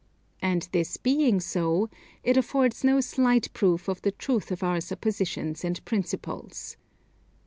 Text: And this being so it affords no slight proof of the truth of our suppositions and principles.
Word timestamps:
And 0.41 0.67
this 0.71 0.97
being 0.97 1.39
so 1.39 1.87
it 2.23 2.35
affords 2.35 2.83
no 2.83 3.01
slight 3.01 3.53
proof 3.53 3.87
of 3.87 4.01
the 4.01 4.09
truth 4.11 4.49
of 4.51 4.63
our 4.63 4.81
suppositions 4.81 5.63
and 5.63 5.85
principles. 5.85 6.75